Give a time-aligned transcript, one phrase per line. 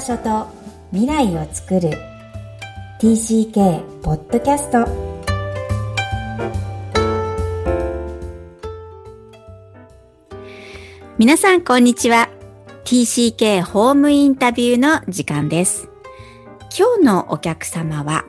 [0.00, 0.46] 場所と
[0.92, 1.90] 未来を作る。
[3.02, 4.86] TCK ポッドキャスト
[11.18, 12.30] 皆さんこんにちは。
[12.84, 15.90] TCK ホームインタビューの時間です。
[16.76, 18.24] 今日のお客様は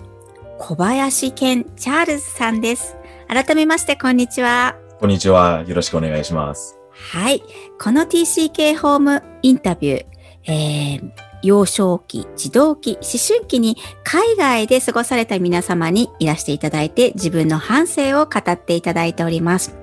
[0.59, 2.97] 小林健チャールズさんです。
[3.29, 4.75] 改めましてこんにちは。
[4.99, 5.63] こんにちは。
[5.65, 6.77] よろしくお願いします。
[6.91, 7.41] はい。
[7.79, 10.05] この TCK ホームインタビュー、
[10.51, 19.75] えー、幼少期、児童期、思春期に海外で過ごされた皆様にいらしていただいて自分の反省を語っていただいております。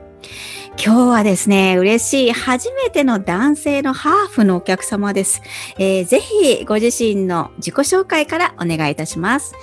[0.85, 5.43] 今日はですね、嬉しい初めての男性のハーフのお客様です。
[5.79, 9.55] えー、ぜひご自身の自己紹介からお願いいたします。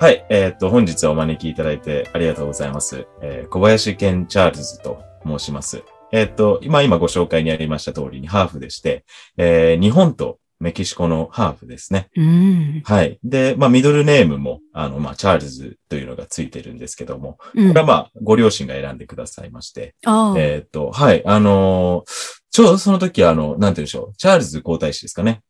[0.00, 3.06] はい、えー、っと、本日はお招きいただいてありがとうございます。
[3.22, 5.84] えー、小林健チャールズと申します。
[6.10, 9.04] えっ、と、今、今ご紹介にありました通りにハーフでして、
[9.36, 12.08] えー、日本とメキシコのハーフですね。
[12.16, 13.18] うん、はい。
[13.22, 19.94] で、まあ、ミドルネームも、あの、まあ、チャールズというのがついてるんですけども、これはまあ、ご両親が選んでくださいまして、
[20.38, 22.10] えっ、と、はい、あのー、
[22.50, 25.42] ちょうどその時、あの、なんて言うんでしょう、チャールズ皇太子ですかね。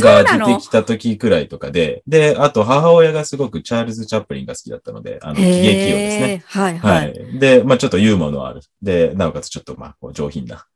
[0.00, 6.44] が出てきた時くらいとかで、で、あと母親がすごくチャールズ・チャップリンが好きだったので、あの、喜劇王ですね。
[6.46, 7.08] はいはい。
[7.08, 7.38] はい。
[7.38, 8.62] で、まあちょっとユーモアのある。
[8.82, 10.66] で、なおかつちょっとまあこう上品な、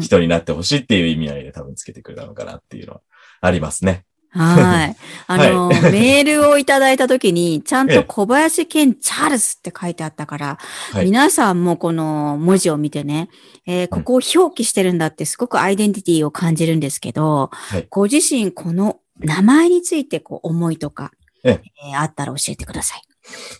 [0.00, 3.00] 人になってほしいっていう意味合いで多分つけてくれたのかなっていうのは
[3.40, 4.04] ありますね。
[4.36, 4.96] はい。
[5.26, 10.58] あの、はい、メールをいただいたときに、ちゃんと小林健チャールズって書いてあったから、
[10.92, 13.28] はい、皆さんもこの文字を見てね、
[13.66, 23.02] えー、ここを表記してるんだってすごくアイデンティティを感じるんですけど、はい、ご自身この名前についてこう思いとか、えー、あったら教えてください。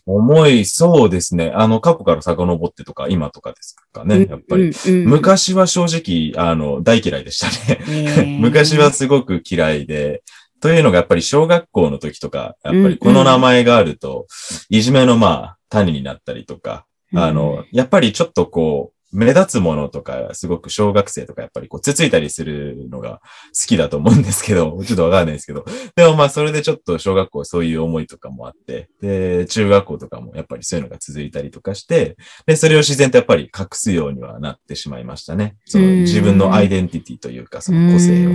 [0.07, 1.53] 思い、そうですね。
[1.55, 4.27] あの、過去から遡ってとか、今とかですかね。
[4.29, 4.73] やっぱり。
[5.05, 8.39] 昔は正直、あの、大嫌いでしたね。
[8.41, 10.23] 昔はすごく嫌いで、
[10.61, 14.27] というのがやっぱり小学校の時とか、やっぱりこの名前があると、
[14.69, 23.21] いじめのまあ、種になったりとか、あの、やっぱりちょっとこう、目立つものとか、すごく小学生とかやっぱりこう、つついたりするのが
[23.55, 32.17] 好きだと思うんですけど、 ちょっとわかんないですけど、でもまあそれでちょっと小学校そういう思いとかもあって、で、中学校とかもやっぱりそういうのが続いたりとかして、
[32.47, 35.57] で、それを自然とやっぱり隠すようにはなってしまいましたね。
[35.67, 38.31] その自分のアイデンティティというか、その個性を、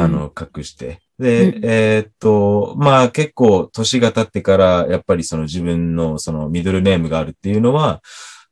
[0.00, 1.00] あの、隠して。
[1.18, 8.02] で、えー、っと、まあ結構年が経ってから、やっぱりその自分のそのミドルネームがあるっていうのは、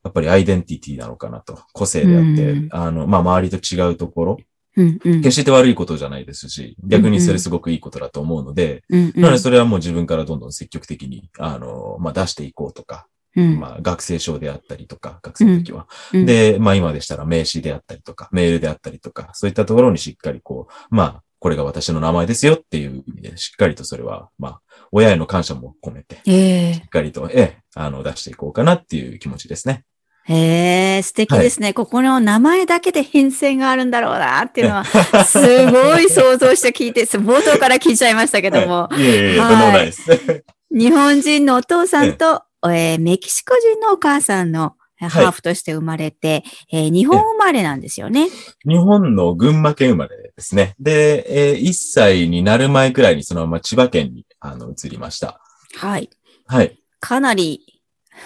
[0.04, 1.58] やっぱりアイデンティティなのかなと。
[1.72, 4.38] 個性であって、うん、あの、まあ、周りと違うところ。
[4.76, 15.86] うんうん、決して悪いことじゃないですし、逆にそれすごくいいことだと思うので、うんうん、なのでそれはもう自分からどんどん積極的に、あの、まあ、出していこうとか、うん、まあ、学生証であったりとか、学生の時は。
[16.12, 24.60] うん、で、まあ今でしたら名刺であったりとか、メールであったりとか、そういったところにしっかりこう、まあ、これが私の名前ですよっていう意味で、しっかりとそれは、まあ、
[24.92, 29.84] 親への感謝も込めて、えー、しっかりと、ええ、あの、出していこうかなっていう気持ちですね。
[30.24, 34.84] へえ、素敵ですね、はい、ここの名前だけで変遷があるんだろうなっていうのは、
[35.24, 35.38] す
[35.70, 38.88] ごい想像して聞いて、冒頭から聞いちゃいましたけども。
[38.90, 40.44] はい、いえいえ、とんでもないです。
[40.70, 44.76] 日本人のお父さんと、えー、メキシコ人のお母さんの
[45.08, 48.28] ハーフとして生まれて、はい、えー、日本生まれなんですよね。
[48.64, 50.74] 日本の群馬県生まれですね。
[50.78, 55.40] で、えー、1歳になる前くらいにそのまま千葉県にあの移りました。
[55.76, 56.10] はい。
[56.46, 56.78] はい。
[57.00, 57.69] かなり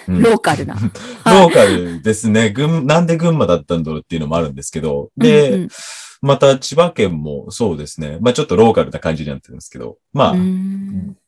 [0.09, 0.75] ローカルな。
[1.25, 2.51] ローカルですね。
[2.51, 5.69] 群、なんで群馬だったんだろうっていうのもあるんですけど、で、うんうん、
[6.23, 8.19] また千葉県もそうですね。
[8.21, 10.35] まあちょっとローカルな感じになってるんですけど、まあ、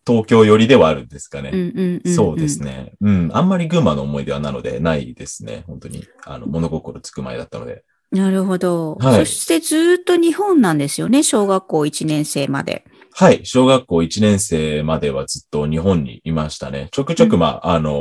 [0.07, 2.95] 東京寄りではあるんですかね、うんうんうんそうですね。
[3.01, 3.31] うん。
[3.33, 5.65] あんまり群馬の思い出はなのでないですね。
[5.67, 6.07] 本当に。
[6.25, 7.85] あの、物心つく前だったので。
[8.13, 8.95] なるほど。
[8.95, 11.23] はい、そしてずっと日本なんですよね。
[11.23, 12.85] 小学校1年生まで。
[13.13, 13.41] はい。
[13.45, 16.89] 小学校1年生まではずっと日本にいましたね。
[16.93, 17.93] ちょくちょく、まあ、あの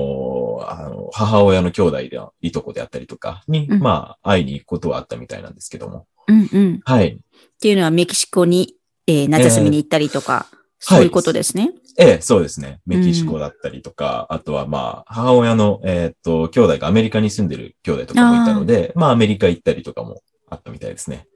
[0.64, 6.08] あの、母親の兄弟で、いとこであったりとかに、うん、まあ、会いに行くことはあったみたいなんですけども。
[6.28, 6.82] うんうん。
[6.84, 7.08] はい。
[7.10, 7.20] っ
[7.62, 8.76] ていうのはメキシコに、
[9.08, 11.72] えー、夏休みに行ったりとか、えー、そういうことですね？
[11.98, 12.82] ええそうですね。
[12.86, 21.28] メキシコだったりとか、うん、あとはまあ、母親の、えー、っと、兄弟がアメリカに住んでる兄弟とかもいたので、あまあ、アメリカ行ったりとかもあったみたいですね。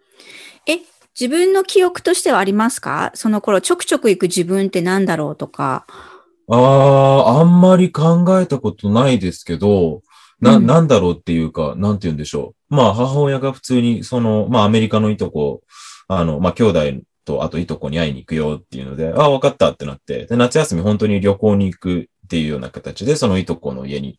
[0.68, 0.80] え、
[1.19, 3.12] 自分の記憶としてはありますか？
[3.13, 5.86] その頃ちょくちょく行く自分って何だろうとか。
[6.49, 10.01] ああ、あんまり考えたことないですけど、
[10.41, 12.75] な、うん、なんだろうっていうか、なんて言うんでしょう。
[12.75, 15.61] まあ、母親が普通に、その、まあ、アメリカのいとこ、
[16.07, 16.79] あの、まあ、兄弟
[17.25, 24.17] と、あといとこに会いに行くよっていうので、ああ、わかったってなって、で、夏休み本当に旅行に行くっていうような形で、そのいとこの家に、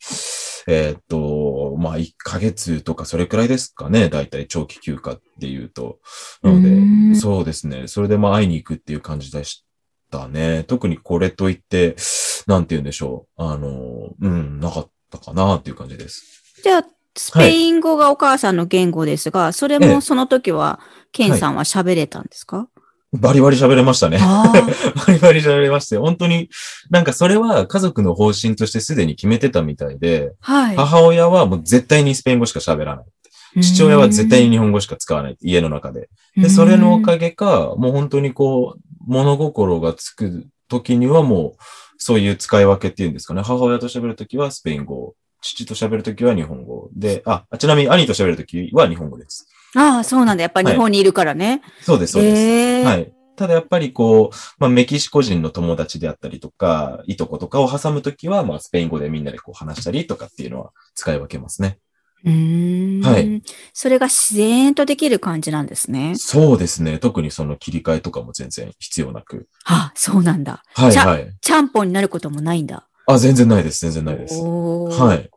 [0.66, 4.08] えー、っと、まあ、1ヶ月とかそれくらいですかね。
[4.08, 5.98] だいたい長期休暇っていうと。
[6.42, 6.60] なの
[7.12, 7.88] で、そうですね。
[7.88, 9.64] それでまあ会いに行くっていう感じでし
[10.10, 10.64] たね。
[10.64, 11.96] 特にこれといって、
[12.46, 13.42] なんて言うんでしょう。
[13.42, 16.60] あの、うん、なかったかなっていう感じです。
[16.62, 16.84] じゃあ、
[17.16, 20.80] スペイン語がお母さんの言語ですが、はい、それもその時は、
[21.12, 22.66] ケンさんは喋れたんですか、はい
[23.12, 24.18] バリバリ喋れましたね。
[24.22, 26.48] バリバリ喋れまして、本当に、
[26.90, 33.04] なんかそれは家族の方針としてすでに決めてたみたいで、はい、母親はもう絶対にスペイン語しか喋らない。
[33.60, 35.36] 父親は絶対に日本語しか使わない。
[35.40, 36.08] 家の中で。
[36.36, 41.62] で、それのおかげか、もう本当にこう、物心がつく時にはもう、
[41.98, 43.42] そういう使い分けっていうんですかね。
[43.42, 46.88] 母親と喋るときはスペイン語、父と喋るときは日本語。
[46.94, 49.48] で、あ、ちなみに兄と喋るときは日本語です。
[49.76, 50.42] ああ、そうなんだ。
[50.42, 51.48] やっぱり日本にいるからね。
[51.48, 52.40] はい、そうです、そうです。
[52.40, 53.12] えー、はい。
[53.36, 61.78] ただやっぱりこう、まあ、メキシコ人の友達であったりとか、いとことかを挟むときは、まあ、スペイン語でみんなでこう話したりとかっていうのは使い分けますね。
[62.24, 63.00] うん。
[63.02, 63.42] はい。
[63.72, 66.14] それが自然とできる感じなんですね。
[66.16, 66.98] そうですね。
[66.98, 69.48] 特にその切り替えとかも全然必要なく。
[69.64, 70.62] あ、そうなんだ。
[70.74, 71.34] はい、はい。
[71.40, 72.88] ちゃんぽんになることもないんだ。
[73.06, 73.80] あ、全然ないです。
[73.80, 74.34] 全然ないです。
[74.42, 75.30] はい。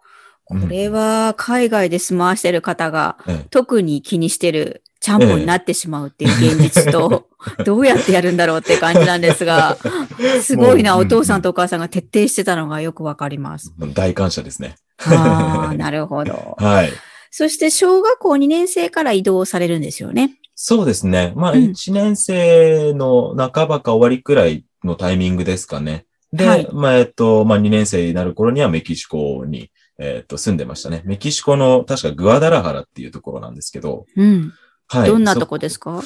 [0.45, 3.18] これは海外で住まわしてる方が、
[3.50, 7.27] 特に気にしてるちゃんぽんになってしまうっていう現実と、
[7.65, 9.77] どうやってやるんだろうって感じなんですが、
[10.41, 13.74] すごいな、お父さんとお母さんが徹底してたのがよくわかります。
[13.94, 14.75] 大感謝ですね。
[15.07, 16.55] ああ、 なるほど。
[16.59, 16.91] はい。
[17.31, 20.35] そして小学校2年生から移動されるんですよね。
[20.55, 21.33] そうですね。
[21.35, 26.05] まあ、1年生の半ばか終わりくらいのタイミングですかね。
[26.31, 31.01] で、はい、まあ、えっと、まあ、2年生になる頃にはメキシコに、えっと、住んでましたね。
[31.05, 34.53] メキシコの、確かグアダラハラっていうところなんですけど、うん。
[34.88, 35.09] はい。
[35.09, 36.03] どんなとこですか？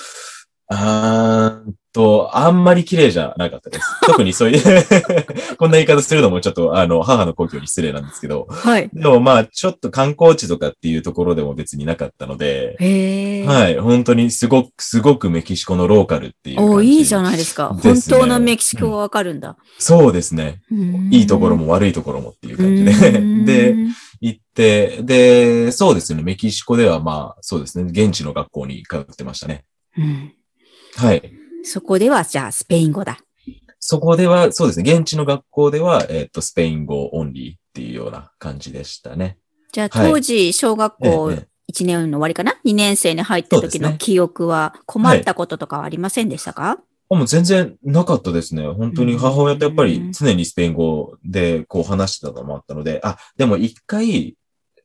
[0.70, 3.86] あーと、あんまり綺麗じゃなかったです。
[4.06, 4.62] 特にそういう
[5.58, 8.46] こんな言い方するのもちょっと、あの、母の故郷に失礼なんですけど。
[8.52, 8.88] はい。
[8.94, 12.76] でもまあ、ちょっと観光地とかっていうところでも別になかったので。
[12.80, 13.80] へはい。
[13.80, 17.76] 本当にすごく、すごくメキシコのローカルっていうおいいじゃないですか。
[17.82, 20.62] 本当のメキシコがわかるんだ、うん、そうですね。
[21.10, 22.92] いいところも悪いところもっていう感じで。
[23.46, 23.76] で、
[24.22, 26.22] 行って、で、そうですね。
[26.22, 27.90] メキシコではまあ、そうですね。
[27.90, 29.66] 現地の学校に通ってましたね。
[29.98, 30.34] うん。
[30.96, 31.47] はい。
[31.68, 33.20] そこでは、じゃあ、スペイン語だ。
[33.80, 34.92] そこでは、そうですね。
[34.92, 39.38] 現地の学校では、えっ、ー、と、スペイン語オンリーっていうような感じでしたね。
[39.74, 46.78] じゃあ、当時、小学校1年の終わりかな、ええ、?2 年生に入った時の記憶は困ったこととかはありませんでしたか、はい
[47.10, 48.68] あもう全然なかったですね。
[48.68, 54.36] 本当に母親とやっぱり常にスペイン語でこう話してたのもあったので、あ、でも一回、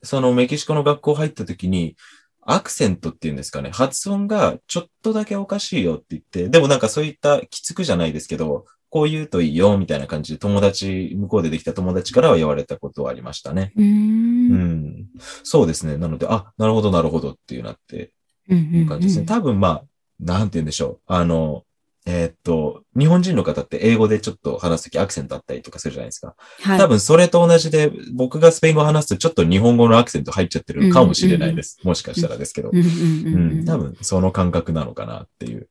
[0.04, 1.96] そのメキシコの学校入った時に、
[2.44, 13.72] アクセントっていうんですかね、発音がちょっとだけおかしいよって言って、でもなんかそういったきつくじゃないですけど、こう言うといいよみたいな感じで友達、向こうでできた友達からは言われたことはありましたね。
[13.76, 15.06] うんうん、
[15.44, 15.96] そうですね。
[15.96, 18.12] なので、あ、なるほど、なるほどっていうなって、
[18.50, 19.24] いう感じですね。
[19.24, 19.84] 多分まあ、
[20.20, 21.00] なんて言うんでしょう。
[21.06, 21.64] あの、
[22.04, 26.34] えー、っと、日本人の方って英語でちょっと話すときアクセントあったりとかするじゃないですか。
[26.62, 26.78] はい。
[26.78, 31.78] 多分それと同じで、僕がスペイン語を話すとちょっと日本語のアクセント入っちゃってるかもしれないです。
[31.84, 32.70] もしかしたらですけど。
[32.72, 33.64] うん。
[33.64, 35.68] 多分その感覚なのかなっていう。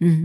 [0.00, 0.16] うんうんう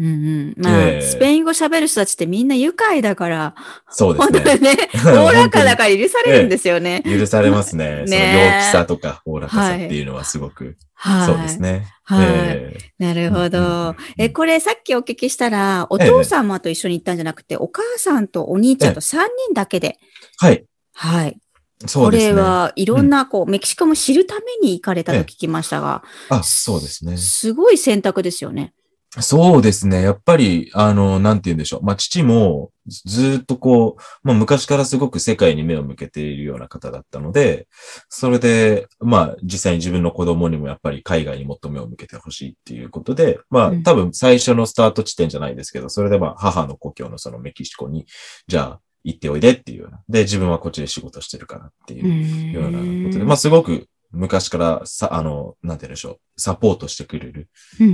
[0.51, 0.54] ん。
[0.57, 3.56] まあ、えー、スペイン語喋る人たちってみんな愉快だから、
[3.89, 4.39] そうですね。
[4.39, 4.89] 本当にね、
[5.22, 7.03] おおらかだから許されるんですよね。
[7.05, 8.05] えー、許されますね。
[8.05, 11.88] ねその陽気さとか、おおらかさっていうのはすごく、はい、そうですね。
[12.03, 12.25] はい。
[12.27, 13.96] えー、なるほど。
[14.17, 19.17] え、これさっきお聞きしたら、お父様と一緒に行ったんじゃなくて、お母さんとお兄ちゃんと3
[19.48, 19.98] 人だけで。
[20.38, 20.65] はい。
[20.94, 21.38] はい。
[21.86, 22.32] そうですね。
[22.32, 26.03] これはいろんな、こう、メキシコも知るために行かれたと聞きましたが。
[26.29, 27.17] あ、そうですね。
[27.17, 28.74] すごい選択ですよね。
[29.22, 30.01] そうですね。
[30.01, 31.84] やっぱり、あの、なんて言うんでしょう。
[31.84, 37.67] まあ、父も、ずっとこう、まあ、昔からすごく世界に目を向けているような方だったので、
[38.10, 48.05] それで、まあ、実際に自分の子供にもやっぱり海外にもっと目を向けてほしいっていうことで、まあ、多分最初のスタート地点じゃないですけど、それでまあ、母の故郷のそのメキシコに、
[48.48, 50.01] じゃあ、行っておいでっていうような。
[50.10, 57.50] で、自分はこっちで仕事してるからっていうようなことで、まあ、すごく昔からさ、あの、なんて言うんでしょう、サポートしてくれる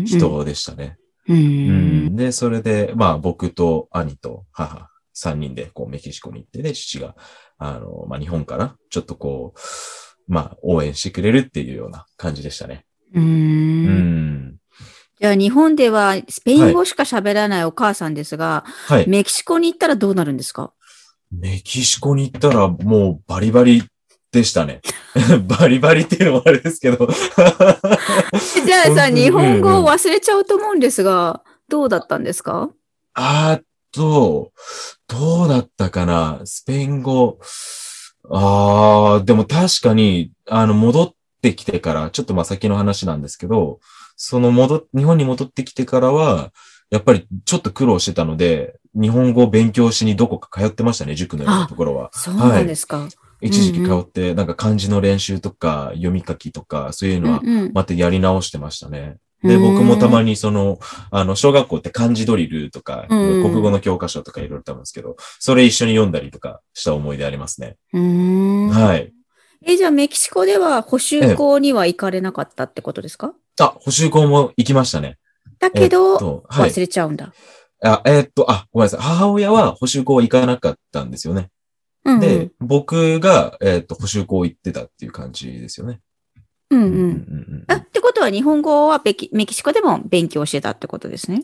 [0.06, 0.98] 人でしたね。
[1.28, 7.16] うん、で、それで、まあ僕と兄と母、三人でこうメキシコに行ってで、父が、
[7.58, 9.60] あの、まあ日本からちょっとこう、
[10.28, 12.86] まあ応援してくれるっていうような感じでしたね。
[13.14, 13.24] うん。
[13.24, 14.56] うん。
[15.20, 20.74] じゃあ日本ではスペイン語しか喋らないお母さんですが、はい、メキシコに行ったらどうなるんですか？
[21.32, 23.84] メキシコに行ったらもうバリバリ
[24.32, 24.82] でしたね。
[25.48, 27.06] バリバリっていうのもあれですけど
[28.66, 32.70] じゃあさ、日本語を忘れちゃうと思うんですが、どうだったんですか？
[33.14, 33.60] あ
[33.92, 34.52] と、
[35.08, 36.40] どうだったかな？
[36.46, 37.40] スペイン語。
[37.42, 37.46] う
[38.34, 43.80] ああ、でも確かに、あの、戻ってきてから、ちょっとまあ先の話なんですけど、
[44.16, 46.52] その戻っ、日本に戻ってきてからは、
[46.90, 52.12] やっぱりちょっと苦労してたので、日本語を勉強しにどこか通ってましたね、塾のようなところは。
[52.14, 53.08] そうなんですか。
[53.42, 59.18] 一時期通って、なんか漢字の練習とか、読み書きとか、そういうのは、うんうんまたやり直してましたね。
[59.44, 60.80] で、僕もたまにその、
[61.10, 67.78] あの、小学校って漢字ドリルとか、うん国語の教科書とかいろいろとあるんですけど、それ一緒に読んだりとかした思い出ありますね。
[67.92, 69.12] はい。
[69.66, 73.34] え、じゃあメキシコでは補修校には行かれなかったってことですか？
[73.60, 75.18] あ、補修校も行きましたね。
[75.60, 76.80] だけど、と、はい忘。
[76.80, 77.34] れちゃうんだ。
[77.84, 79.00] あ、えーっと、あ、ごめんなさい。
[79.02, 81.50] 母親は補修校は行かなかったんですよね。
[82.06, 82.20] うんうん。
[82.20, 86.00] で、僕が、えーっと、補修校行ってたっていう感じですよね。
[86.70, 86.86] うんう。
[86.86, 91.44] うんんあ、ってことは日本語はメキシコでも勉強してたってことですね？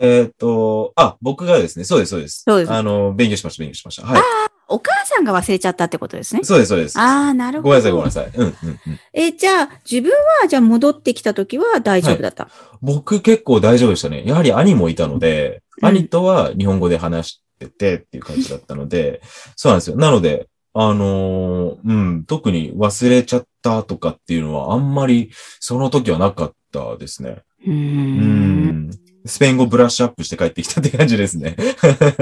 [0.00, 2.42] えーっと、あ、僕がですね、そうです、そうです。
[2.44, 4.06] そうですあの、勉強しました、勉強しました。
[4.06, 4.22] はい。
[4.66, 6.42] お母さんが忘れちゃったってことですね？
[6.42, 6.98] そうです、そうです。
[6.98, 7.68] ああ、なるほど。
[7.68, 8.30] ごめんなさい、ごめんなさい。
[8.34, 8.98] うん、うん、うん。
[9.12, 12.48] え、じゃあ、自分は、じゃあ戻ってきた時は大丈夫だった？
[12.80, 14.24] 僕結構大丈夫でしたね。
[14.26, 19.20] やはり兄もいたので、うん兄とは日本語で話しててっていう感じだったので、
[19.56, 19.96] そうなんですよ。
[19.96, 27.42] なので、あのーうん、特に忘れちゃったとかっていうのはあんまりその時はなかったですね。
[27.66, 28.90] うんん。
[29.26, 31.56] スペイン語ブラッシュアップして帰ってきたって感じですね。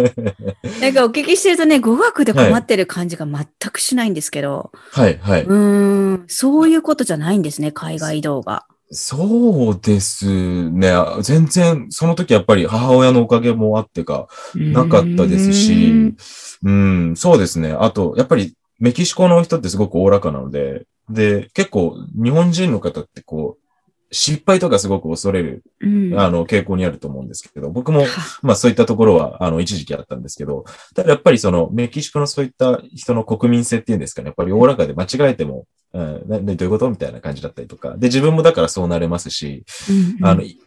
[0.80, 5.42] なんかお聞きしてるとね、語学で困ってる感じが全くしないんですけど、はい、はい。
[5.42, 8.66] うーん、そういうことじゃないんですね、海外移動が。
[8.94, 10.92] そうですね。
[11.22, 16.14] 全然、その時やっぱり母親のおかげもあってか、なかったですし、
[16.62, 17.72] うん、そうですね。
[17.72, 23.61] あと、やっぱりメキシコの人ってすごくおおらかなので、で、結構日本人の方ってこう、
[24.12, 28.06] 失敗とかすごく恐れる、うん、あの、傾向にあると思うんですけど、僕も、は。
[28.42, 30.64] まあそういったところは、あの、一時期あったんですけど、
[30.94, 39.64] ただやっぱりその、メキシコのそういった人の国民性っていうんですかね、やっぱりおおらかで間違えても、うん、どういうことみたいな感じだったりとか、で、自分もだからそうなれますし、
[40.20, 40.58] うんあの、い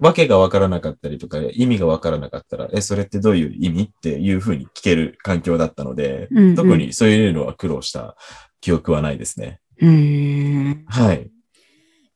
[0.00, 6.56] わけがわからなかったりとか、意味がわからなかったら、え、それってどういう意味っていうふうに聞ける環境だったので、うんうん。
[6.56, 8.16] 特にそういうのは苦労した
[8.62, 9.60] 記憶はないですね。
[9.78, 10.84] うーん。
[10.86, 11.30] はい。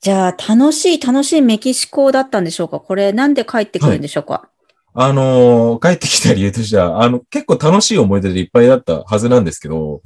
[0.05, 2.79] じゃあ、楽しい、楽しいメキシコだったんでしょうか？
[2.79, 4.51] これ、なんで帰ってくるんでしょうか、
[4.93, 10.03] あのー帰ってきた理由としては、あの、結構楽しい思い出でいっぱいだったはずなんですけど、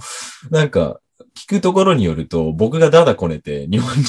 [0.52, 1.00] なんか、
[1.36, 4.04] 聞くところによると、僕がダダこねて、日本に、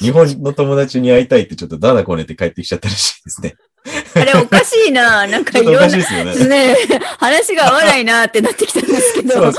[0.00, 3.56] 日本の友達に会いたいってちょっとダダこねて帰ってきちゃったらしいですね。
[4.14, 5.26] あれ、おかしいな。
[5.26, 6.48] なんかいろんなかしいですよね。
[6.48, 6.76] ね、
[7.18, 9.50] 話が合わないなってなってきたんですけど。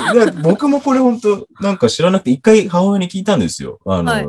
[0.42, 3.80] 僕もこれ本当なんか知らなくて、一回母親に聞いたんですよ。
[3.86, 4.28] あの、はい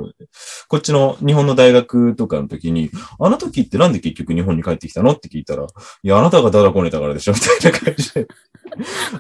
[0.69, 2.91] こっちの日本の大学とかの時に、
[3.21, 5.13] あの時ってなんで結局日本に帰ってきたの？
[5.13, 5.67] って聞いたら、い
[6.09, 8.27] や、あなたがダダこねたからでしょみたいな感じで。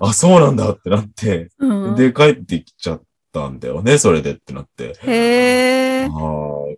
[0.00, 4.94] あ、そうなんだってなって、うんで、帰ってきちゃったんだよね、それでってなって。
[5.02, 6.04] へえ。
[6.04, 6.10] ああ、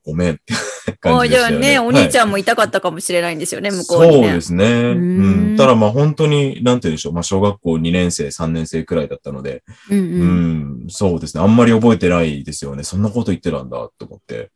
[0.05, 1.67] ごめんって感じでしたよね。
[1.67, 4.29] じゃあね、お兄ちゃんも痛かったかもしれないんですよね、向こうに、ね。
[4.29, 4.65] そうですね。
[4.65, 7.13] うんんただまあ本当に、なんて言うんでしょう。
[7.13, 10.87] まあ小学校2年生、3年生くらいだったので、うんううん。
[10.87, 11.43] ん、そうですね。
[11.43, 12.85] あんまり覚えてないですよね。
[12.85, 14.51] そんなこと言ってたんだと思って。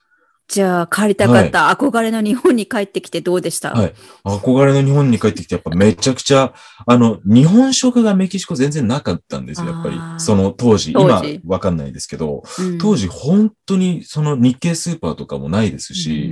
[0.49, 3.95] じゃあ、帰りたかった、憧れの日本に帰ってきてどうでした、はい。
[4.25, 6.53] 憧れの日本に帰ってきて、やっぱめちゃくちゃ、
[6.87, 9.97] あの、日本食がメキシコ全然なかったんですよ、やっぱり。
[10.19, 12.79] その当時、当今時わかんないですけど、うん。
[12.79, 16.29] 当時本当にその日系スーパーとかもないですし、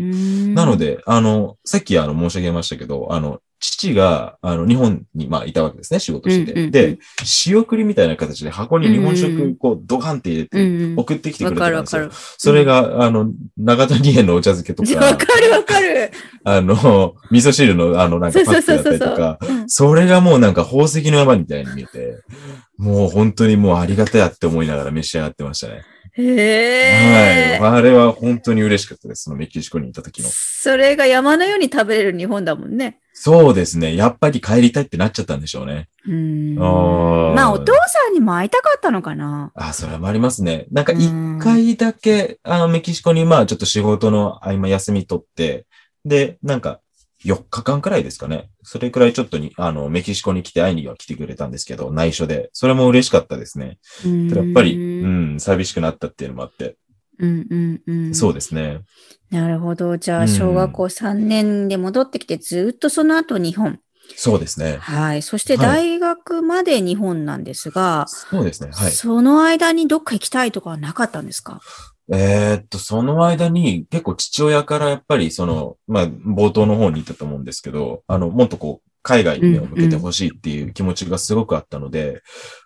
[0.54, 12.36] ななの、で、あの、さっきあの申し上げましたけど、あの、父が、あの、日本に、まあ、いたわけですね、仕事してで、仕送りみたいな形で箱に日本食、こう、ドカンって入れうんて、うん、送ってきてくわれてたんですよかるわかる。。
[12.38, 16.10] それが、あの、長谷園のお茶漬けとわか、 かるわかる。
[16.44, 22.22] あの、味噌汁の、あの、なんかパックだったりとか、それがもうなんか宝石の山みたいに見えて、
[22.76, 25.82] もう本当にもうありがたやって思いながら召し上がってましたね。
[26.18, 27.58] へえ。
[27.60, 27.72] はい。
[27.78, 29.24] あれは本当に嬉しかったです。
[29.24, 30.28] そのメキシコにいた時の。
[30.30, 33.00] それが山のように食べれる日本だもんね。
[33.12, 33.96] そうですね。
[33.96, 35.88] やっぱり帰りたいってなっちゃったんでしょうね。
[36.06, 36.54] うん。
[36.56, 39.52] まあ、お父さんにも会いたかったのかな。
[39.54, 40.66] あ、それもありますね。
[40.70, 45.66] なんか一うん回だけ、あの、メキシコにまあちょっと仕事の合間休み取って、
[46.04, 46.80] で、なんか
[47.24, 48.50] 4日間くらいですかね。
[48.62, 52.50] それくらいちょっとに、あの、メキシコに来て会いには来てくれたんですけど、内緒で。
[52.52, 53.78] それも嬉しかったですね。
[54.04, 55.06] やっぱり、う
[55.36, 56.76] ん、寂しくなったっていうのもあって。
[57.18, 58.14] うんうんうん。
[58.14, 58.80] そうですね。
[59.30, 59.96] なるほど。
[59.96, 63.80] じゃあ、うん小学校3年で戻ってきて、ずっとその後日本。
[64.14, 64.76] そうですね。
[64.80, 65.22] はい。
[65.22, 68.70] そしてはい大学まで日本なんですが、そうですね。
[68.72, 68.90] はい。
[68.92, 71.60] その間にどっか行きたいとかはなかったんですか？
[72.12, 82.22] えーっと、その間に結構父親からやっぱりその、まあ、冒頭の方に言ったと思うんですけど、あの、もっとこう、海外に目を向けてほしいっていう気持ちがすごくあったので、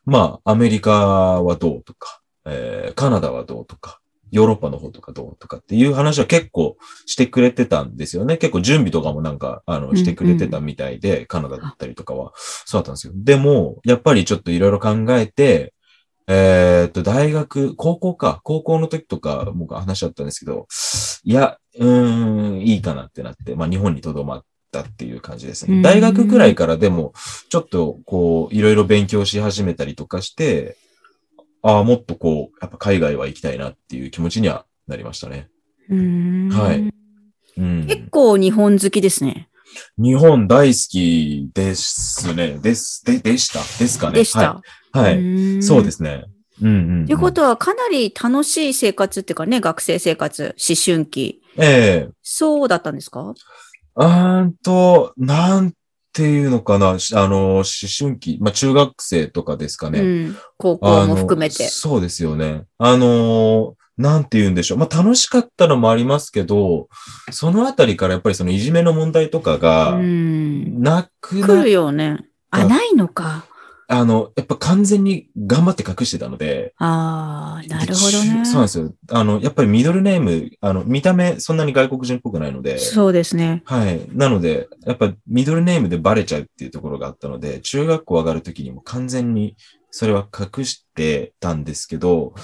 [0.06, 8.36] まあ、アメリカはどうとか、えー、カナダはどうとか、ヨーロッパの方とかどうとかっていう話は結構してくれてたんですよね。
[8.36, 13.12] 結構準備とかもなんか、あの、してくれてたみたいで、うんうん、カナダだったりとかは、そうだったんですよ。
[13.16, 15.74] でも、やっぱりちょっといろいろ考えて、
[16.32, 20.68] えー、っと、大学、高校か、高校の時とか、僕話し合ったんですけど、
[21.24, 25.82] いや、うーん、いいかなってなって、まあ日本に留まったっていう感じですね。
[25.82, 27.14] 大学くらいからでも、
[27.48, 30.76] ちょっとこう、いろいろ勉強し始めたりとかして、
[31.62, 35.48] ああ、もっとこう、やっぱ海外は行きたいなっていう気持ちにはなりましたね。
[35.88, 36.94] はい。
[37.58, 39.48] うん、結構日本好きですね。
[39.98, 42.58] 日本大好きですね。
[42.62, 43.58] です、で、でした。
[43.78, 44.14] ですかね。
[44.14, 44.54] でした。
[44.54, 44.79] はい。
[44.92, 46.24] はい、そうですね。
[46.62, 47.06] うんうん、うん。
[47.06, 51.40] ということは、かなり楽しい生活っていうかね、学生生活、思春期。
[51.56, 53.34] ええー、そうだったんですか？
[53.96, 55.72] うんと、なん
[56.12, 60.00] ていうのかな、あの、思春期、まあ中学生とかですかね。
[60.00, 61.68] うん、高校も含めて。
[61.68, 62.64] そうですよね。
[62.78, 64.78] あの、なんて言うんでしょう。
[64.78, 66.88] まあ楽しかったのもありますけど、
[67.30, 72.18] そのあたりからやっぱりそのいじめの問題とかが、なくな来るよね。
[72.50, 73.46] あ、ないのか。
[73.92, 76.74] あの、やっぱ完全に頑張って隠してたので。
[76.78, 78.44] ああ、なるほどね。
[78.44, 78.94] そうなんですよ。
[79.10, 82.78] あの、やっぱりミドルネーム、あの、見た目そんなに外国人っぽくないので。
[82.78, 83.62] そうですね。
[83.64, 84.00] はい。
[84.12, 89.56] なので、やっぱミドルネームでバレちゃうっていうところがあったので、中学校上がるときにも完全に
[89.90, 92.34] それは隠してたんですけど、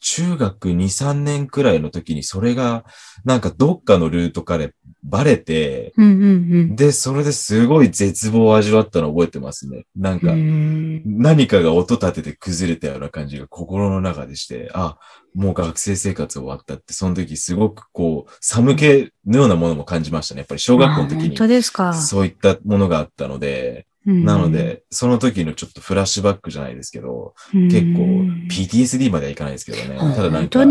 [0.00, 2.84] 中学2、3年くらいの時にそれが、
[3.24, 4.68] なんかどっかのルートから
[5.04, 6.26] バレて、うんうんう
[6.64, 9.86] ん、で、それですごい絶望を味わったのを覚えてますね。
[9.96, 10.32] なんか、
[11.04, 14.98] 何かが音立てて崩れたような感じが心の中でして、あ、
[15.34, 20.40] もう学生生活終わったって、その時すごくこう、寒気のようなものも感じましたね。
[20.40, 21.28] やっぱり小学校の時に。
[21.28, 21.94] 本当ですか。
[21.94, 28.02] そういったものがあったので、なので、その時のちょっとフラッシュバックじゃないですけど、結構
[28.50, 29.96] PTSD まではいかないですけどね。
[30.14, 30.66] ただなんか、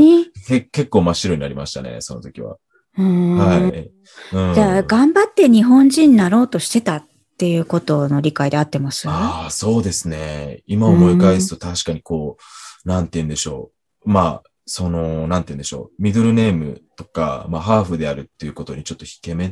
[0.48, 2.58] 結構真っ白になりましたね、その時は。
[2.98, 3.90] はい。
[4.32, 7.06] じゃあ、頑張って日本人になろうとしてたっ
[7.38, 9.08] ていうことの理解で合ってます？
[9.08, 10.64] ああ、そうですね。
[10.68, 12.38] 今思い返すと確かにこ
[12.86, 13.72] う、なんて言うんでしょ
[14.06, 14.10] う。
[14.10, 16.02] まあ、その、なんて言うんでしょう。
[16.02, 19.52] ミドルネームとか、まあ、ハーフであるっていうことにちょっと引け目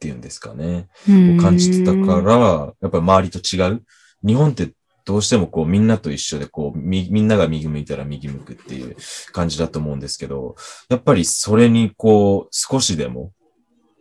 [0.00, 0.88] っていうんですかね。
[1.06, 3.82] を感じてたから、やっぱり周りと違う。
[4.26, 4.72] 日本って
[5.04, 8.96] どうしてもこうみんなと一緒でこうみ、みんなが右向いたら右向くっていう
[9.32, 10.56] 感じだと思うんですけど、
[10.88, 13.32] やっぱりそれにこう少しでも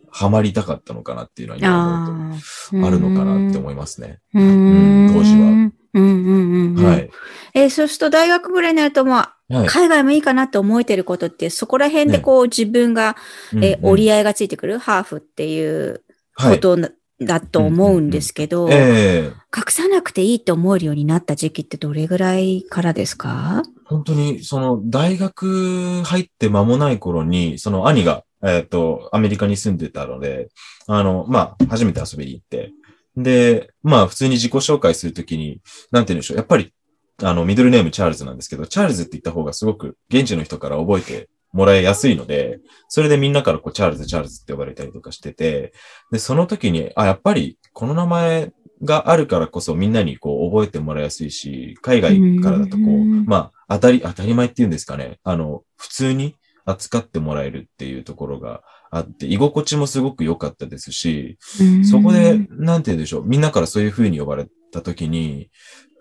[0.10, 2.40] ハマりたかったのかなっていうのは今思う
[2.82, 4.20] とあるのかなって思いますね。
[4.34, 5.72] うん、当時は。
[6.00, 7.10] うんうんうん、はい。
[7.54, 13.16] えー、そうすると大学ぐらいになると、まあ、はい、海外もいいかなって思えてることって、そこら辺でこう、ね、自分が、
[13.54, 16.04] えー、折り合いがついてくる、ハーフっていう
[16.38, 16.78] こと
[17.22, 19.34] だと思うんですけど、隠
[19.70, 23.64] さなくていいと思えるようになった時期ってどれぐらいからですか？
[23.86, 30.50] 本当に、その、大学入って間もない頃に、その兄が、えっ、ー、と、アメリカに住んでたので、
[30.86, 32.72] あの、まあ、初めて遊びに行って、
[33.16, 36.38] で、まあ普通に自己紹介するときに、なんて言うんでしょう。
[36.38, 36.74] やっぱり、
[37.22, 45.74] あの、ミドルネームチャールズなんですけど、チャールズって言った方がすごく現地の人から覚えてもらいやすいので、それでみんなからこう、チャールズ、チャールズって呼ばれたりとかしてて、
[46.12, 52.88] で、その時に、あ、やっぱりこの名前があるからこそみんなにこう、覚えてもらいやすいし、海外からだとこう、
[53.26, 55.20] まあ、当たり、当たり前っていうんですかね。
[55.24, 61.38] あの、普通に扱ってもらえるっていうところがあって、居心地もすごく良かったですし、
[61.84, 65.50] そこで、なんて言うんでしょう、みんなからそういう風に呼ばれた時に、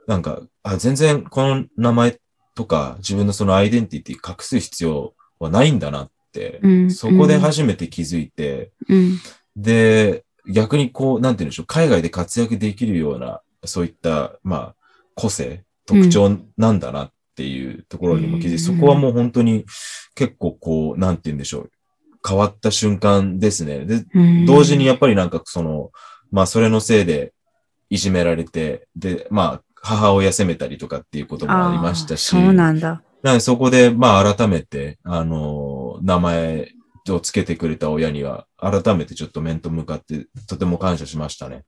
[0.07, 2.19] なんか、あ、全然この名前
[2.55, 8.73] とか自分のそのアイデンティティ隠す必要はないんだなって、そこで初めて気づいて、
[9.57, 14.75] で、逆にこう、なんて言うんでしょう、海外で活躍できるような、そういった、まあ、
[15.15, 19.65] 個性、特徴なんだなっていうところにも気づいて、そこはもう本当に
[20.15, 21.71] 結構こう、なんて言うんでしょう、
[22.29, 23.85] 変わった瞬間ですね。
[23.87, 24.05] で、
[24.47, 25.91] 同時にやっぱりなんかその、
[26.31, 27.33] まあそれのせいで
[27.89, 32.27] いじめられて、で、まあ母親責めたりとかっていうこともありましたし。
[32.27, 33.03] そうなんだ。
[33.23, 36.73] なそこで、まあ改めて、あの、名前
[37.09, 41.65] をつけてくれた親には、改めてちょっと面と向かって、とても感謝しましたね。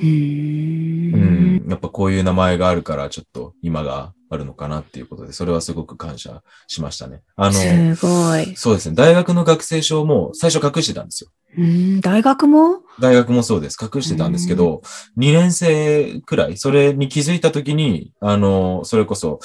[0.00, 1.47] うん。
[1.66, 7.22] やっぱこういう名前があるから、ちょっと今があるのかなっていうことで、それはすごく感謝しましたね。
[7.36, 8.54] あの、すごい。
[8.56, 8.94] そうですね。
[8.94, 11.30] 大学の学生証も最初隠してたんですよ。
[11.56, 12.82] うん、大学も？
[13.00, 13.78] 大学もそうです。
[13.82, 14.82] 隠してたんですけど、
[15.18, 19.40] 2年生くらい、それに気づいたときに、あの、それこそ、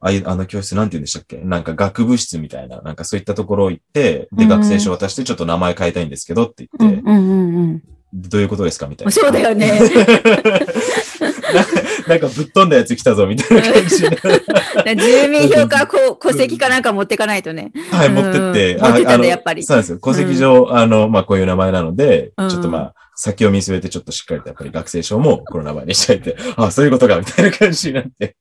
[0.00, 1.38] ああの教室なんて言うんでしたっけ？
[1.38, 7.82] なんか学部室みたいな、なんかそういったところ行って、で、学生証渡してちょっと名前変えたいんですけどって言って、うんうんうん、
[8.14, 8.86] どういうことですか？
[8.86, 9.10] みたいな。
[9.10, 9.80] そうだよね。
[12.06, 14.16] なんかぶっ飛んだやつ来たぞ、みたいな感じで。
[14.96, 17.72] 住民票かこ戸籍かなんか持ってかないとね。
[17.90, 18.78] はい、持ってって。
[18.80, 19.64] 持ってたんで、やっぱり。
[19.64, 19.98] そうなんですよ。
[19.98, 28.36] 戸籍上、うん、あの、まあ、こういう名前なので、ちょっとまあ、先を見据えてちょっとしっかりとやっぱり学生証もこの名前にしたいって、 あそういうことか、みたいな感じになって。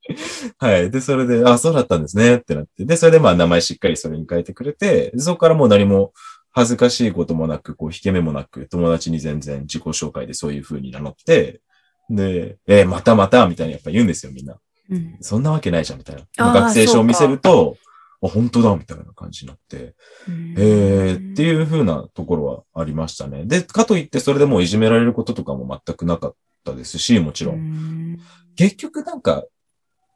[0.60, 0.92] はい。
[0.92, 2.86] で、それで、あそうだったんですね、ってなって。
[2.86, 6.14] で、それでまあ名前しっかりそれに変えてくれて、そこからもう何も
[6.52, 11.62] 恥ずかしいこともなく、こう、引け目もなく、友達に全然自己紹介でそういう風に名乗って、
[12.10, 14.58] で、えー、またまたみたいにやっぱ言うんですよ、みんな。
[14.90, 16.54] うん、そんなわけないじゃん、みたいな。
[16.54, 17.78] 学生証を見せると、
[18.24, 19.96] あ、本当だ、みたいな感じになって、
[20.28, 23.46] えー、っていう風なところはありましたね。
[23.46, 28.18] で、かといってそれでもういじめられることとかも全くなかったですし、もちろん。
[28.56, 29.44] 結局なんか、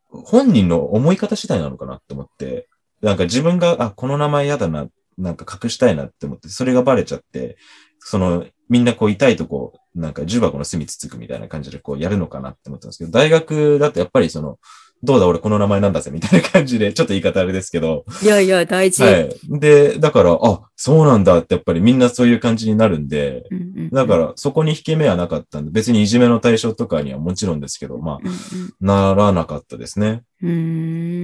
[0.09, 2.67] 本人の思い方次第なのかなって思って、
[3.01, 7.57] なんか自分が、あ、この名前嫌だな、なんか隠したいなって思って、それがバレちゃって、
[7.99, 14.59] その、みんなこう痛いとこう、なんか重箱の隅つつくみたいな感じでこうやるのかなって思ったんですけど、大学だとやっぱりその、
[15.03, 18.05] どうだ俺この名前なんだぜみたいな感じで、ちょっと言い方あれですけど。
[18.23, 19.03] いやいや、大事。
[19.03, 19.35] はい。
[19.49, 30.23] で、だから、あ、そうなんだってやっぱりみんなそういう感じになるんで、うんうんうん、だからそこに引け目はなかったんで、別にいじめの対象とかにはもちろんですけど、まあ、うんうん、ならなかったですね。
[30.41, 30.51] うん。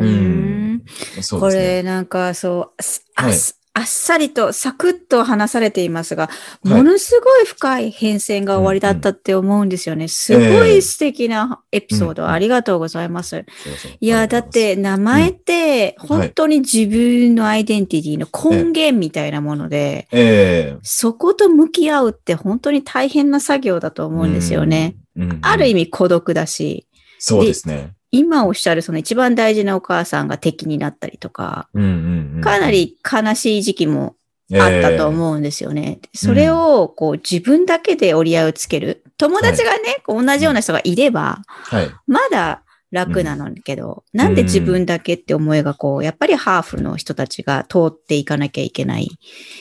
[0.01, 0.83] うん。
[0.85, 1.39] そうですね。
[1.39, 2.83] これなんかそう、
[3.15, 3.33] はい、
[3.77, 6.31] あっさりとサクッと話されていますが、
[6.63, 10.07] ものすごい深い変遷が終わりだったって思うんですよね。
[10.07, 13.45] すごい素敵なエピソード、ありがとうございます。
[13.99, 20.07] いや、だって名前って本当に自分のアイデンティティの根源みたいなもので、
[20.81, 24.95] そこと向き合うって本当に大変な作業だと思うんですよね。
[25.43, 26.87] ある意味孤独だし。
[27.19, 27.93] そうですね。
[28.11, 34.15] 今おっしゃるその一番大事なお母さんが敵になったりとか、かなり悲しい時期も
[34.53, 35.99] あったと思うんですよね。
[36.03, 39.03] えー、それをこう自分だけで折り合いをつける。
[39.17, 49.09] 友達がね、はい、同じような人がいれば、はい、まだ楽なのけど、うん、なんで自分だけって思いがこう、やっぱりハーフの人たちが通っていかなきゃいけない、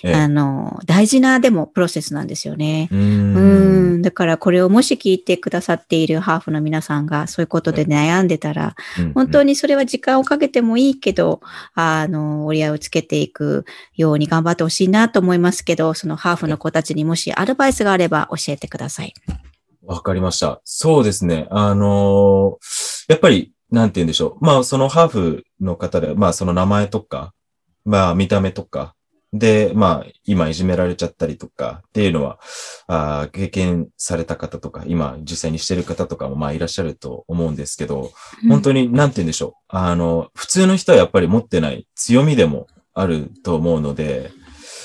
[0.04, 2.88] えあの、大事なでもプロセスなんですよね。
[2.90, 4.02] うん。
[4.02, 8.76] だからこれをもし聞いてくださっているハーフの皆さんがそういうことで悩んでたら、
[9.14, 11.40] 本当にそれは時間をかけてもいいけど、
[11.74, 13.64] あの、折り合いをつけていく
[13.96, 19.14] ように頑張ってほしいなと思いますけど、そのハーフの子たちにもしアドバイスがあれば教えてください。
[19.86, 20.60] わかりました。
[20.64, 21.46] そうですね。
[21.50, 24.44] あのー、やっぱり、なんて言うんでしょう。
[24.44, 27.32] まあ、そのハーフの方で、まあ、その名前とか、
[27.84, 28.94] まあ、見た目とか、
[29.32, 32.38] で、まあ、今いじめられちゃったりとかっていうのは、
[32.86, 38.12] あ経験された方とか、今実際にしてる方とかもまあいらっしゃると思うんですけど、
[38.48, 39.52] 本当に、なんて言うんでしょう。
[39.68, 44.30] あの、普通の人はやっぱり持ってない強みでもあると思うので、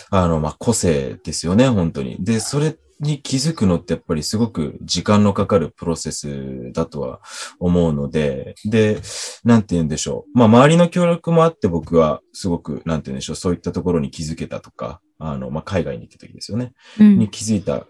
[0.10, 2.18] あの、まあ、個性ですよね、本当に。
[2.20, 7.20] で、それに気づくのってやっぱりすごく時間のかかるプロセスだとは
[7.60, 9.02] 思うので、で、
[9.44, 10.38] なんて言うんでしょう。
[10.38, 13.36] まあ、周りの協力もあって僕はすごく、なんて言うんでしょう。
[13.36, 16.74] そういったところに気づけたとか、あの、まあ、海外に行った時ですよね。
[17.00, 17.88] うん、に気づいた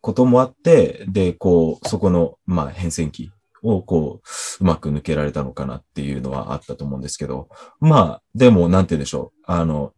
[0.00, 3.30] こともあって、で、こう、そこの、まあ、変遷期
[3.62, 7.48] をこう、うまく抜けられたのかなっていうのはあったと思うんですけど、
[7.80, 9.42] まあ、でも、なんて言うんでしょう。
[9.46, 9.92] あの、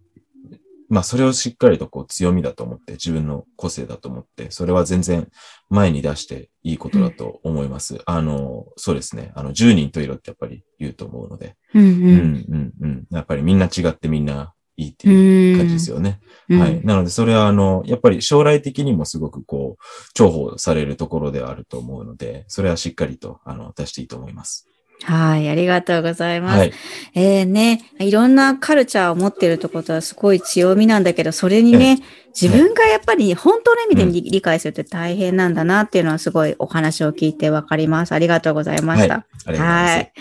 [0.89, 5.29] まあそれをしっかりとこう強みだと思って、自分の個性だと思って、それは全然
[5.69, 7.95] 前に出していいことだと思います。
[7.95, 9.33] うん、あの、そうですね。
[9.35, 11.57] あの、10人と色ってやっぱり言うと思うので。
[11.75, 11.91] うんうん。
[11.91, 13.07] うんうんうん。
[13.11, 16.21] やっぱりみんな違ってみんないいっていう感じですよね。
[16.51, 16.85] はい。
[16.85, 19.83] なので、それは、あの、やっぱり将来的にもすごくこう、
[20.15, 24.69] 重宝されるところではあると思うので、それはしっかりと、あの、出していいと思います。
[25.03, 26.59] はい、ありがとうございます。
[26.59, 26.73] はい、
[27.15, 32.01] えー、ね、いろんなカルチャーを持ってるってことはすごい強みなんだけど、それにね、
[32.41, 38.13] 自分がやっぱり本当の意味で理解するって大変なんだなっていうのはすごいお話を聞いてわかります。
[38.13, 39.27] ありがとうございました。
[39.47, 39.57] はい。
[39.57, 40.13] はい、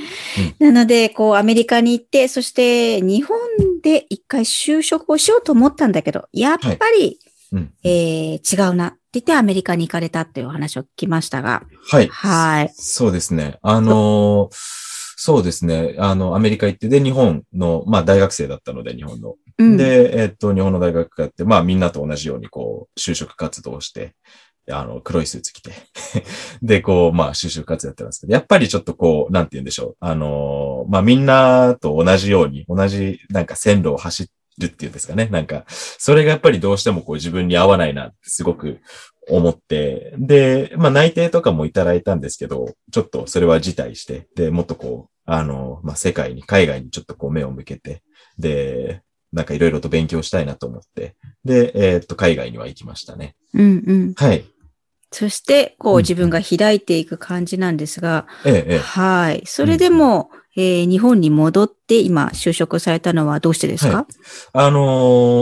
[0.60, 3.38] なので、こうアメリカに行って、そして日本
[3.82, 7.20] で一回就職をしようと思ったんだけど、やっぱり、
[7.52, 11.64] はい、えー、違うなってアメリカに行かれたっていうお話を聞きましたが。
[11.90, 12.08] はい。
[12.08, 12.72] はい。
[12.76, 13.60] そうですね。
[13.62, 14.56] あのー、
[15.18, 15.96] そうですね。
[15.98, 19.36] あの、アメリカ行って、で、日本の、まあ、大学生だったので、日本の。
[19.58, 24.14] うん、で、えっと、日本の大学があって、まあ、みんなと同じように、こう、就職活動して、
[24.70, 25.72] あの、黒いスーツ着て
[26.62, 29.96] で、こう、まあ、就職活動やってますけど、やっぱりちょっとこう、なんて言うんでしょう。
[30.00, 35.28] あのまあ、みんなと同じように、同じ、なんか線路を走るっていうんですかね。
[35.32, 38.80] なんか、それがやっぱりどうしてもこう自分に合わないなってすごく
[39.30, 48.04] 思って、で、まあ内定とかもいただいたんですけど、ちょっとそれは辞退して、で、もっとこう、あの、まあ世界に、海外にちょっとこう目を向けて、
[48.38, 49.02] で、
[49.36, 53.36] なんかいろいろと勉強したいなと思って、で、えー、っと、海外には行きましたね。
[53.54, 54.14] うんうん。
[54.16, 54.46] はい。
[55.12, 59.44] そして、こう、自分が開いていく感じなんですが、ええ、はい。
[59.46, 64.06] それでも、うん、えー、日本に戻って今、就職されたのはどうしてですか、はい、
[64.54, 64.80] あの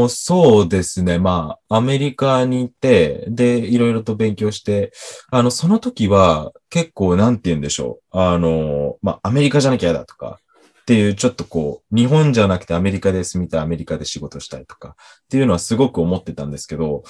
[0.06, 1.20] ー、そうですね。
[1.20, 4.92] まあ、アメリカに行って、で、いろいろと勉強して、
[5.30, 8.18] あの、その時は、結構、なんて言うんでしょう。
[8.18, 10.40] あのー、まあ、アメリカじゃなきゃ嫌だとか、
[10.82, 17.04] っていう、ちょっとこう、日本じゃなくてアメリカで住みたい、アメリカで仕事したいとか、っていうのはすごく思ってたんですけど、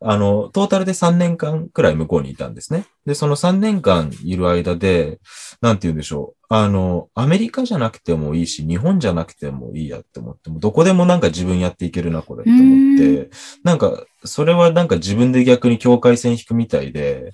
[0.00, 2.86] あの、トータルで3年間くらい向こうにいたんですね。
[3.04, 5.18] で、その3年間いる間で、
[5.60, 6.46] なんて言うんでしょう。
[6.48, 13.30] あの、アメリカじゃなくてもいいし、日本じゃなくてもいいやって思っても、どこでもなんか自分やっていけるな、これって思って、
[13.64, 17.32] なんか、それはなんか自分で逆に境界線引くみたいで、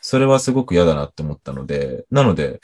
[0.00, 2.60] それはすごく嫌だなって思ったので、なので、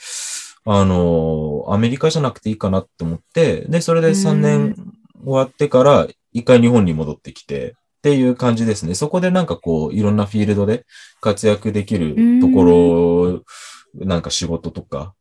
[0.65, 4.75] あの、アメリカじゃなくていいかなって思って、で、それで3年
[5.23, 8.93] 終わってから、一回日本に戻ってきて、っていう感じですね。
[8.93, 10.85] そこでなんかこう、いろんなフィールドで
[11.19, 15.13] 活躍できるところ、なんか仕事とか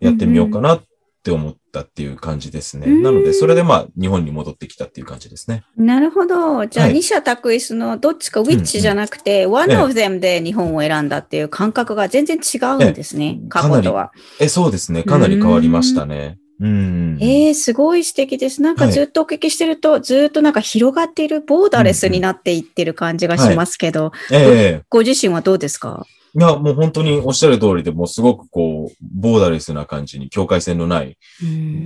[0.00, 0.82] やってみようかなっ
[1.22, 2.86] て思ったっていう感じですね。
[3.00, 5.62] なので、それでまあ、日本に戻ってきたっていう感じですね。
[5.76, 6.66] なるほど。
[6.66, 13.40] じゃあ、二者択一のどっちか、ウィッチじゃなくて、one of them で日本を選んだっていう感覚が全然違うんですね。
[13.48, 14.12] 過去とは。
[14.40, 15.04] え、そうですね。
[15.04, 16.38] かなり変わりましたね。
[16.60, 18.62] うん、ええー、すごい素敵です。
[18.62, 24.44] なんかずっとお聞きしてると、はい、ずっとなんか広がっているボーダレスになっていってる感じがしますけど、うんはい。
[24.46, 26.06] えー、ご自身はどうですか？
[26.36, 31.16] いや、もう本当におっしゃる通りで、もうすごくこう、ボーダレスな感じに、境界線のない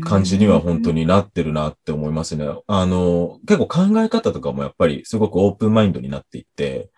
[0.03, 2.47] 感じには本当になってるなって思いますね。
[2.67, 6.89] あの、結構考え方とかもやっぱりすごくオープンマインドになっていって、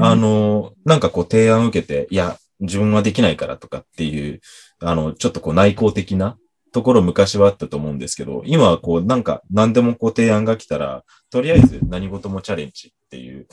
[0.00, 4.40] あの、なんかこう提案を受けて、いや、自分はできないからとかっていう、
[4.80, 6.38] あの、ちょっとこう内向的な
[6.72, 13.46] ところ昔はあったと思うんですけど、今はこうなんか何でもこう提案が来たら、とりあえず何事もチャレンジっていう、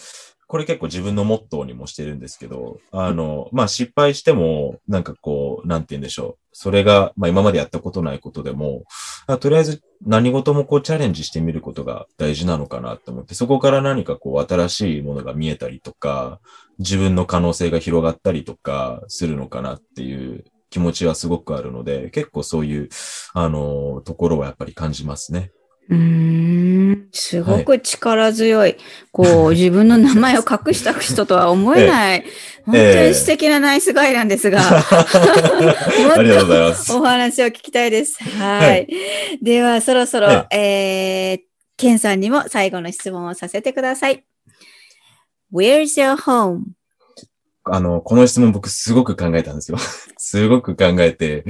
[0.47, 6.47] これ結構自分のモットーにもしてるんですけど、あの、まあ、失敗しても、なんかこう、なんて言うんでしょう。
[6.53, 8.85] それが、まあ、今までやったことないことでも、
[9.27, 16.39] あとりあえず何事もこうチャレンジしてみることが大事なのかなって思って、そこから何かこう新しいものが見えたりとか、
[16.79, 22.89] 自分の可能性が広がったりとかするのかなっていう気持ちはすごくあるので、結構そういう、
[23.33, 25.51] あの、ところはやっぱり感じますね。
[25.89, 28.71] うん、すごく力強い。
[28.71, 28.77] はい、
[29.11, 32.31] こう、自分の名前を隠した人とは思えない、ええ、
[32.65, 36.93] 本当に素敵なナイスガイなんですが、 ありがとうございます。
[36.93, 38.21] お話を聞きたいです。
[38.21, 38.69] はい。
[38.69, 38.87] はい、
[39.41, 41.39] では、そろそろ、はい、えー、
[41.77, 44.25] ケンさんにも最後の質問をさせてください。
[45.53, 46.76] Where's your home?
[47.71, 49.77] あの、この質問僕すごく考えたんですよ。
[50.17, 51.45] すごく考えて、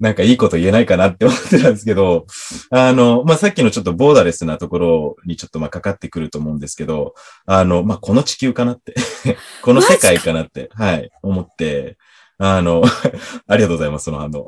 [0.00, 2.26] なんかいいこと言えないかなって思ってたんですけど、
[2.70, 7.14] あの、まあ、さっきのちょっとボーダレスなところにちょっとま、かかってくると思うんですけど、
[7.46, 8.94] あの、まあ、この地球かなって
[9.62, 11.96] この世界かなって、はい、思って、
[12.38, 12.82] あの、
[13.46, 14.46] ありがとうございます、その反応。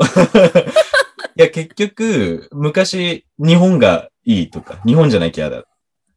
[1.36, 5.66] いや、結局、昔、日本がいいとか、日本じゃなきゃ嫌だ。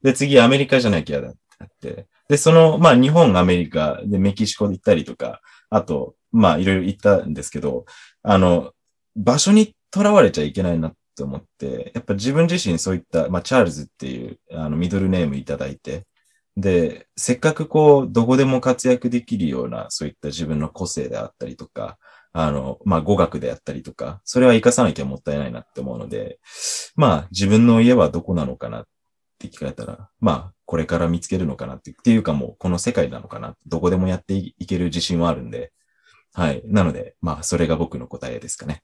[0.02, 2.08] で、次、アメリカじゃなきゃ嫌だって。
[2.30, 7.86] で、その、まあ、日本、アメリカ、で、メキシコ行ったりとか、あと、まあ、いろいろ行ったんですけど、
[8.22, 8.72] あの、
[9.16, 16.06] 場所に囚われちゃいけないなって思って、やっぱ自分自身そういった、まあ、チャールズっていう、あの、ミドルネームいただいて、
[16.56, 21.98] で、せっかくこう、どこでも活躍できるような、そういった自分の個性であったりとか、
[22.32, 26.40] あの、まあ、語学であったりとか、それは活かさなきゃもったいないなって思うので、
[26.96, 28.88] まあ、自分の家はどこなのかなっ
[29.40, 33.56] て聞かれたら、まあ、これから見つけるのかなって、っていうかもうこの世界なのかな。
[33.66, 35.72] どこでもやっていける自信はあるんで。
[36.34, 36.62] はい。
[36.66, 38.84] なので、まあ、それが僕の答えですかね。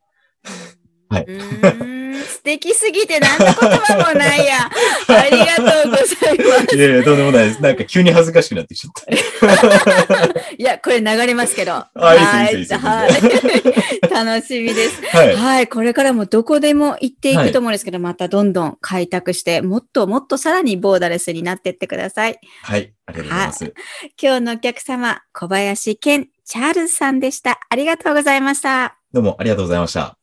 [1.09, 1.94] はい。
[2.25, 4.69] 素敵すぎて何の言葉もないや。
[5.07, 6.75] ありがとうございます。
[6.75, 7.61] いやいや、とんでもないです。
[7.61, 10.39] なんか急に恥ずかしくなってきちゃった。
[10.57, 11.71] いや、これ流れますけど。
[11.71, 12.67] はい、はい、
[14.09, 15.35] 楽しみです、はい。
[15.35, 15.67] はい。
[15.67, 22.39] これからもどこでも行っていくと思うんですけど、はい、またどんどん開拓して、もっともっとさらにボーダレスになっていってください。
[22.63, 22.93] はい。
[23.05, 23.73] ありがとうございます。
[24.21, 27.59] 今日のお客様、小林健チャールズさんでした。
[27.69, 28.97] ありがとうございました。
[29.13, 30.17] どうもありがとうございました。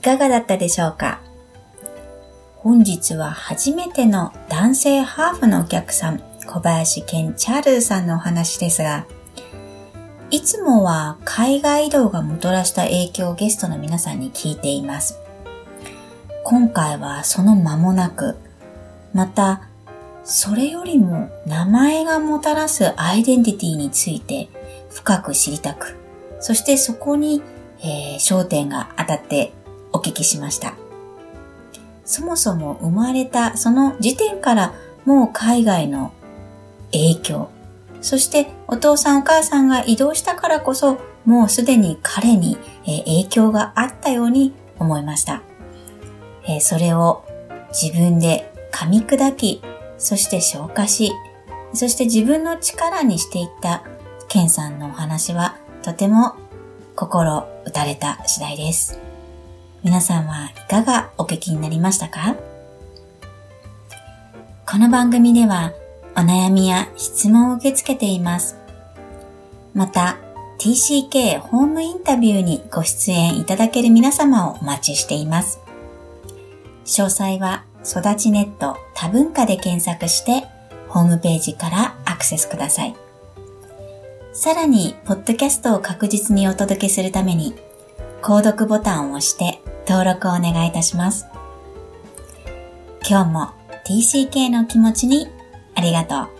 [0.00, 1.20] いかがだったでしょうか？
[2.56, 9.04] 本日は初めての男性ハーフのお客さん、小林健チャールさんのお話ですが、
[10.30, 15.18] いつもは海外移動がもたらした影響をゲストの皆さんに聞いています。
[16.44, 18.36] 今回はその間もなく、
[19.12, 19.68] また、
[20.24, 24.48] それよりも名前がもたらすアイデンティティについて
[24.88, 25.98] 深く知りたく、
[26.40, 27.42] そしてそこに、
[27.80, 29.52] えー、焦点が当たって
[29.92, 30.74] お聞きしました。
[32.04, 34.74] そもそも生まれたその時点から
[35.04, 36.12] もう海外の
[36.92, 37.50] 影響。
[38.00, 45.42] そしてお父さんお母さんが移動したからこそ、もうすでに彼に影響があったように思いました。
[46.60, 47.24] それを
[47.70, 49.62] 自分で噛み砕き、
[49.98, 51.12] そして消化し、
[51.74, 53.84] そして自分の力にしていった
[54.28, 56.34] ケンさんのお話はとても
[56.96, 58.98] 心打たれた次第です。
[59.82, 62.36] 皆さんはいかがお聞きになりましたか？
[64.70, 65.72] この番組では
[66.14, 68.56] お悩みや質問を受け付けています。
[69.72, 70.18] また、
[70.58, 75.60] TCK ホームインタビューにご出演いただける皆様をお待ちしています。
[76.84, 80.46] 詳細は育ちネット多文化で検索して
[80.88, 82.94] ホームページからアクセスください。
[84.34, 87.54] さらに、ポッドキャストを確実にお届けするために、
[88.22, 91.26] 購読ボタンを押して登録をお願いいたします。
[93.08, 93.50] 今日も
[93.86, 95.26] TCK の気持ちに
[95.74, 96.39] ありがとう。